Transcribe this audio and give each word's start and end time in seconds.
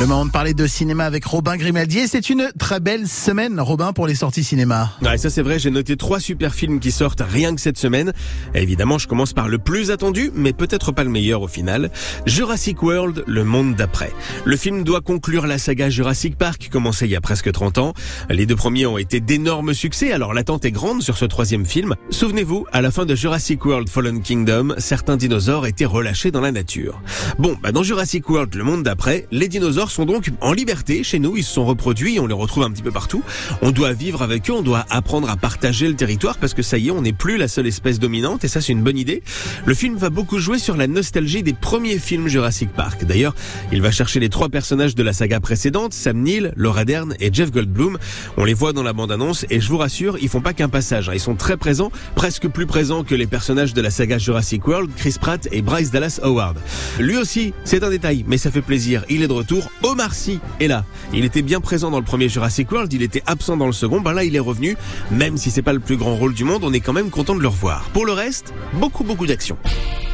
Le 0.00 0.06
moment 0.06 0.24
de 0.24 0.30
parler 0.30 0.54
de 0.54 0.66
cinéma 0.66 1.04
avec 1.04 1.26
Robin 1.26 1.58
Grimaldier. 1.58 2.06
C'est 2.06 2.30
une 2.30 2.50
très 2.58 2.80
belle 2.80 3.06
semaine, 3.06 3.60
Robin, 3.60 3.92
pour 3.92 4.06
les 4.06 4.14
sorties 4.14 4.42
cinéma. 4.42 4.92
Ouais, 5.02 5.18
ça 5.18 5.28
c'est 5.28 5.42
vrai, 5.42 5.58
j'ai 5.58 5.70
noté 5.70 5.98
trois 5.98 6.20
super 6.20 6.54
films 6.54 6.80
qui 6.80 6.90
sortent 6.90 7.20
rien 7.20 7.54
que 7.54 7.60
cette 7.60 7.76
semaine. 7.76 8.14
Évidemment, 8.54 8.96
je 8.96 9.06
commence 9.06 9.34
par 9.34 9.46
le 9.46 9.58
plus 9.58 9.90
attendu, 9.90 10.30
mais 10.34 10.54
peut-être 10.54 10.90
pas 10.90 11.04
le 11.04 11.10
meilleur 11.10 11.42
au 11.42 11.48
final. 11.48 11.90
Jurassic 12.24 12.82
World, 12.82 13.24
le 13.26 13.44
monde 13.44 13.74
d'après. 13.74 14.10
Le 14.46 14.56
film 14.56 14.84
doit 14.84 15.02
conclure 15.02 15.46
la 15.46 15.58
saga 15.58 15.90
Jurassic 15.90 16.34
Park, 16.38 16.70
commencée 16.72 17.04
il 17.04 17.10
y 17.10 17.16
a 17.16 17.20
presque 17.20 17.52
30 17.52 17.76
ans. 17.76 17.92
Les 18.30 18.46
deux 18.46 18.56
premiers 18.56 18.86
ont 18.86 18.96
été 18.96 19.20
d'énormes 19.20 19.74
succès, 19.74 20.12
alors 20.12 20.32
l'attente 20.32 20.64
est 20.64 20.72
grande 20.72 21.02
sur 21.02 21.18
ce 21.18 21.26
troisième 21.26 21.66
film. 21.66 21.94
Souvenez-vous, 22.08 22.64
à 22.72 22.80
la 22.80 22.90
fin 22.90 23.04
de 23.04 23.14
Jurassic 23.14 23.62
World 23.66 23.90
Fallen 23.90 24.22
Kingdom, 24.22 24.76
certains 24.78 25.18
dinosaures 25.18 25.66
étaient 25.66 25.84
relâchés 25.84 26.30
dans 26.30 26.40
la 26.40 26.52
nature. 26.52 27.02
Bon, 27.38 27.58
bah 27.62 27.70
dans 27.70 27.82
Jurassic 27.82 28.30
World, 28.30 28.54
le 28.54 28.64
monde 28.64 28.82
d'après, 28.82 29.26
les 29.30 29.48
dinosaures 29.48 29.89
sont 29.90 30.04
donc 30.04 30.30
en 30.40 30.52
liberté 30.52 31.02
chez 31.04 31.18
nous, 31.18 31.36
ils 31.36 31.44
se 31.44 31.52
sont 31.52 31.64
reproduits, 31.64 32.18
on 32.20 32.26
les 32.26 32.34
retrouve 32.34 32.64
un 32.64 32.70
petit 32.70 32.82
peu 32.82 32.90
partout. 32.90 33.22
On 33.62 33.70
doit 33.70 33.92
vivre 33.92 34.22
avec 34.22 34.48
eux, 34.50 34.54
on 34.54 34.62
doit 34.62 34.86
apprendre 34.90 35.28
à 35.30 35.36
partager 35.36 35.88
le 35.88 35.94
territoire 35.94 36.38
parce 36.38 36.54
que 36.54 36.62
ça 36.62 36.78
y 36.78 36.88
est, 36.88 36.90
on 36.90 37.02
n'est 37.02 37.12
plus 37.12 37.36
la 37.36 37.48
seule 37.48 37.66
espèce 37.66 37.98
dominante 37.98 38.44
et 38.44 38.48
ça 38.48 38.60
c'est 38.60 38.72
une 38.72 38.82
bonne 38.82 38.98
idée. 38.98 39.22
Le 39.64 39.74
film 39.74 39.96
va 39.96 40.10
beaucoup 40.10 40.38
jouer 40.38 40.58
sur 40.58 40.76
la 40.76 40.86
nostalgie 40.86 41.42
des 41.42 41.52
premiers 41.52 41.98
films 41.98 42.28
Jurassic 42.28 42.70
Park. 42.70 43.04
D'ailleurs, 43.04 43.34
il 43.72 43.82
va 43.82 43.90
chercher 43.90 44.20
les 44.20 44.28
trois 44.28 44.48
personnages 44.48 44.94
de 44.94 45.02
la 45.02 45.12
saga 45.12 45.40
précédente, 45.40 45.92
Sam 45.92 46.20
Neill, 46.22 46.52
Laura 46.56 46.84
Dern 46.84 47.14
et 47.20 47.32
Jeff 47.32 47.50
Goldblum. 47.50 47.98
On 48.36 48.44
les 48.44 48.54
voit 48.54 48.72
dans 48.72 48.82
la 48.82 48.92
bande-annonce 48.92 49.46
et 49.50 49.60
je 49.60 49.68
vous 49.68 49.78
rassure, 49.78 50.18
ils 50.20 50.28
font 50.28 50.40
pas 50.40 50.52
qu'un 50.52 50.68
passage, 50.68 51.08
hein. 51.08 51.12
ils 51.14 51.20
sont 51.20 51.34
très 51.34 51.56
présents, 51.56 51.90
presque 52.14 52.48
plus 52.48 52.66
présents 52.66 53.04
que 53.04 53.14
les 53.14 53.26
personnages 53.26 53.74
de 53.74 53.80
la 53.80 53.90
saga 53.90 54.18
Jurassic 54.18 54.66
World, 54.66 54.90
Chris 54.96 55.16
Pratt 55.20 55.48
et 55.52 55.62
Bryce 55.62 55.90
Dallas 55.90 56.20
Howard. 56.22 56.56
Lui 56.98 57.16
aussi, 57.16 57.52
c'est 57.64 57.82
un 57.82 57.90
détail, 57.90 58.24
mais 58.26 58.38
ça 58.38 58.50
fait 58.50 58.62
plaisir, 58.62 59.04
il 59.08 59.22
est 59.22 59.28
de 59.28 59.32
retour. 59.32 59.70
Omar 59.82 60.14
Sy 60.14 60.40
est 60.60 60.68
là. 60.68 60.84
Il 61.12 61.24
était 61.24 61.42
bien 61.42 61.60
présent 61.60 61.90
dans 61.90 61.98
le 61.98 62.04
premier 62.04 62.28
Jurassic 62.28 62.70
World, 62.70 62.92
il 62.92 63.02
était 63.02 63.22
absent 63.26 63.56
dans 63.56 63.66
le 63.66 63.72
second, 63.72 64.00
ben 64.00 64.12
là 64.12 64.24
il 64.24 64.36
est 64.36 64.40
revenu. 64.40 64.76
Même 65.10 65.36
si 65.36 65.50
c'est 65.50 65.62
pas 65.62 65.72
le 65.72 65.80
plus 65.80 65.96
grand 65.96 66.14
rôle 66.16 66.34
du 66.34 66.44
monde, 66.44 66.64
on 66.64 66.72
est 66.72 66.80
quand 66.80 66.92
même 66.92 67.10
content 67.10 67.34
de 67.34 67.40
le 67.40 67.48
revoir. 67.48 67.82
Pour 67.92 68.06
le 68.06 68.12
reste, 68.12 68.52
beaucoup 68.74 69.04
beaucoup 69.04 69.26
d'action. 69.26 69.56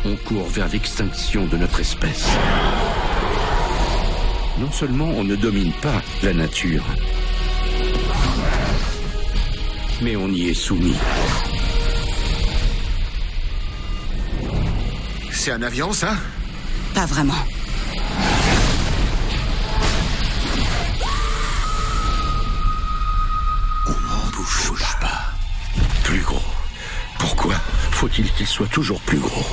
On 0.04 0.16
court 0.16 0.48
vers 0.48 0.68
l'extinction 0.68 1.46
de 1.46 1.56
notre 1.56 1.80
espèce. 1.80 2.26
Non 4.60 4.70
seulement 4.70 5.08
on 5.08 5.24
ne 5.24 5.36
domine 5.36 5.72
pas 5.82 6.00
la 6.22 6.32
nature, 6.32 6.84
mais 10.00 10.16
on 10.16 10.28
y 10.28 10.48
est 10.48 10.54
soumis. 10.54 10.96
C'est 15.30 15.52
un 15.52 15.62
avion, 15.62 15.92
ça? 15.92 16.14
Pas 16.94 17.06
vraiment. 17.06 17.34
Bouge 24.46 24.96
pas. 25.00 25.32
Plus 26.04 26.20
gros. 26.20 26.40
Pourquoi 27.18 27.54
faut-il 27.90 28.30
qu'il 28.32 28.46
soit 28.46 28.68
toujours 28.68 29.00
plus 29.00 29.18
gros? 29.18 29.46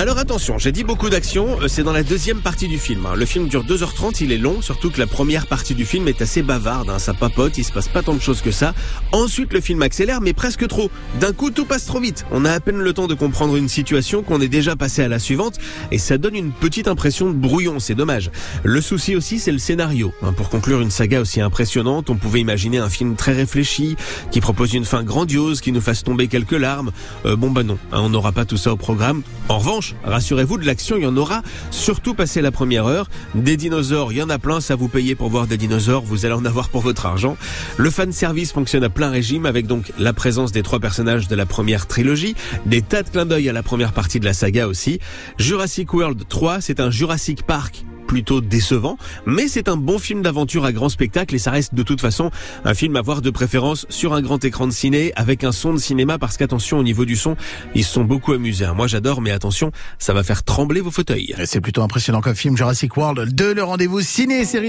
Alors 0.00 0.18
attention, 0.18 0.58
j'ai 0.58 0.70
dit 0.70 0.84
beaucoup 0.84 1.10
d'action, 1.10 1.60
euh, 1.60 1.66
c'est 1.66 1.82
dans 1.82 1.92
la 1.92 2.04
deuxième 2.04 2.40
partie 2.40 2.68
du 2.68 2.78
film. 2.78 3.04
hein. 3.06 3.16
Le 3.16 3.26
film 3.26 3.48
dure 3.48 3.64
2h30, 3.64 4.18
il 4.22 4.30
est 4.30 4.38
long, 4.38 4.62
surtout 4.62 4.90
que 4.92 5.00
la 5.00 5.08
première 5.08 5.48
partie 5.48 5.74
du 5.74 5.84
film 5.84 6.06
est 6.06 6.22
assez 6.22 6.42
bavarde, 6.42 6.88
hein. 6.88 7.00
ça 7.00 7.14
papote, 7.14 7.58
il 7.58 7.64
se 7.64 7.72
passe 7.72 7.88
pas 7.88 8.04
tant 8.04 8.14
de 8.14 8.20
choses 8.20 8.40
que 8.40 8.52
ça. 8.52 8.74
Ensuite 9.10 9.52
le 9.52 9.60
film 9.60 9.82
accélère, 9.82 10.20
mais 10.20 10.34
presque 10.34 10.68
trop. 10.68 10.88
D'un 11.18 11.32
coup 11.32 11.50
tout 11.50 11.64
passe 11.64 11.84
trop 11.84 11.98
vite. 11.98 12.26
On 12.30 12.44
a 12.44 12.52
à 12.52 12.60
peine 12.60 12.76
le 12.78 12.92
temps 12.92 13.08
de 13.08 13.14
comprendre 13.14 13.56
une 13.56 13.68
situation 13.68 14.22
qu'on 14.22 14.40
est 14.40 14.46
déjà 14.46 14.76
passé 14.76 15.02
à 15.02 15.08
la 15.08 15.18
suivante, 15.18 15.58
et 15.90 15.98
ça 15.98 16.16
donne 16.16 16.36
une 16.36 16.52
petite 16.52 16.86
impression 16.86 17.26
de 17.26 17.34
brouillon, 17.34 17.80
c'est 17.80 17.96
dommage. 17.96 18.30
Le 18.62 18.80
souci 18.80 19.16
aussi 19.16 19.40
c'est 19.40 19.50
le 19.50 19.58
scénario. 19.58 20.12
hein. 20.22 20.32
Pour 20.32 20.48
conclure 20.48 20.80
une 20.80 20.92
saga 20.92 21.20
aussi 21.20 21.40
impressionnante, 21.40 22.08
on 22.08 22.14
pouvait 22.14 22.38
imaginer 22.40 22.78
un 22.78 22.88
film 22.88 23.16
très 23.16 23.32
réfléchi, 23.32 23.96
qui 24.30 24.40
propose 24.40 24.74
une 24.74 24.84
fin 24.84 25.02
grandiose, 25.02 25.60
qui 25.60 25.72
nous 25.72 25.80
fasse 25.80 26.04
tomber 26.04 26.28
quelques 26.28 26.52
larmes. 26.52 26.92
Euh, 27.26 27.34
bon 27.34 27.50
bah 27.50 27.64
non, 27.64 27.78
on 27.90 28.10
n'aura 28.10 28.30
pas 28.30 28.44
tout 28.44 28.56
ça 28.56 28.72
au 28.72 28.76
programme. 28.76 29.22
En 29.48 29.58
revanche, 29.58 29.87
rassurez-vous, 30.04 30.58
de 30.58 30.66
l'action, 30.66 30.96
il 30.96 31.02
y 31.02 31.06
en 31.06 31.16
aura, 31.16 31.42
surtout 31.70 32.14
passé 32.14 32.40
la 32.40 32.50
première 32.50 32.86
heure. 32.86 33.08
Des 33.34 33.56
dinosaures, 33.56 34.12
il 34.12 34.18
y 34.18 34.22
en 34.22 34.30
a 34.30 34.38
plein, 34.38 34.60
ça 34.60 34.76
vous 34.76 34.88
payez 34.88 35.14
pour 35.14 35.28
voir 35.28 35.46
des 35.46 35.56
dinosaures, 35.56 36.02
vous 36.02 36.26
allez 36.26 36.34
en 36.34 36.44
avoir 36.44 36.68
pour 36.68 36.82
votre 36.82 37.06
argent. 37.06 37.36
Le 37.76 37.90
fan 37.90 38.12
service 38.12 38.52
fonctionne 38.52 38.84
à 38.84 38.90
plein 38.90 39.10
régime 39.10 39.46
avec 39.46 39.66
donc 39.66 39.92
la 39.98 40.12
présence 40.12 40.52
des 40.52 40.62
trois 40.62 40.80
personnages 40.80 41.28
de 41.28 41.36
la 41.36 41.46
première 41.46 41.86
trilogie, 41.86 42.34
des 42.66 42.82
tas 42.82 43.02
de 43.02 43.08
clins 43.08 43.26
d'œil 43.26 43.48
à 43.48 43.52
la 43.52 43.62
première 43.62 43.92
partie 43.92 44.20
de 44.20 44.24
la 44.24 44.32
saga 44.32 44.68
aussi. 44.68 45.00
Jurassic 45.38 45.92
World 45.92 46.22
3, 46.28 46.60
c'est 46.60 46.80
un 46.80 46.90
Jurassic 46.90 47.42
Park 47.42 47.84
plutôt 48.08 48.40
décevant, 48.40 48.98
mais 49.26 49.46
c'est 49.46 49.68
un 49.68 49.76
bon 49.76 49.98
film 50.00 50.22
d'aventure 50.22 50.64
à 50.64 50.72
grand 50.72 50.88
spectacle 50.88 51.34
et 51.34 51.38
ça 51.38 51.52
reste 51.52 51.74
de 51.74 51.82
toute 51.84 52.00
façon 52.00 52.30
un 52.64 52.74
film 52.74 52.96
à 52.96 53.02
voir 53.02 53.22
de 53.22 53.30
préférence 53.30 53.86
sur 53.90 54.14
un 54.14 54.22
grand 54.22 54.44
écran 54.44 54.66
de 54.66 54.72
ciné 54.72 55.12
avec 55.14 55.44
un 55.44 55.52
son 55.52 55.74
de 55.74 55.78
cinéma 55.78 56.18
parce 56.18 56.36
qu'attention 56.36 56.78
au 56.78 56.82
niveau 56.82 57.04
du 57.04 57.14
son, 57.14 57.36
ils 57.76 57.84
se 57.84 57.92
sont 57.92 58.04
beaucoup 58.04 58.32
amusés. 58.32 58.64
hein. 58.64 58.74
Moi 58.74 58.86
j'adore, 58.88 59.20
mais 59.20 59.30
attention, 59.30 59.70
ça 59.98 60.14
va 60.14 60.24
faire 60.24 60.42
trembler 60.42 60.80
vos 60.80 60.90
fauteuils. 60.90 61.34
C'est 61.44 61.60
plutôt 61.60 61.82
impressionnant 61.82 62.20
comme 62.22 62.34
film 62.34 62.56
Jurassic 62.56 62.96
World 62.96 63.34
2, 63.34 63.54
le 63.54 63.62
rendez-vous 63.62 64.00
ciné 64.00 64.44
série 64.44 64.66